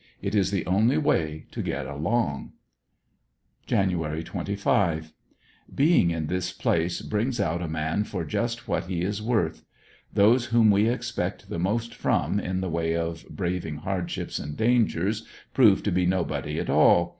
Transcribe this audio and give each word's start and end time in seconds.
It 0.19 0.33
is 0.33 0.49
the 0.49 0.65
only 0.65 0.97
way 0.97 1.45
to 1.51 1.61
get 1.61 1.85
along. 1.85 2.53
Jan. 3.67 3.91
25.— 3.91 5.13
Being 5.81 6.09
in 6.09 6.25
this 6.25 6.51
place 6.51 7.03
brings 7.03 7.39
out 7.39 7.61
a 7.61 7.67
man 7.67 8.03
for 8.05 8.25
just 8.25 8.67
what 8.67 8.85
he 8.85 8.95
he 8.95 9.01
is 9.03 9.21
worth. 9.21 9.63
Those 10.11 10.45
whom 10.45 10.71
we 10.71 10.89
expect 10.89 11.51
the 11.51 11.59
most 11.59 11.93
from 11.93 12.39
in 12.39 12.61
the 12.61 12.69
way 12.71 12.95
of 12.95 13.27
br&,ving 13.29 13.75
hardships 13.83 14.39
and 14.39 14.57
dangers, 14.57 15.23
prove 15.53 15.83
to 15.83 15.91
be 15.91 16.07
nobody 16.07 16.57
at 16.59 16.71
all. 16.71 17.09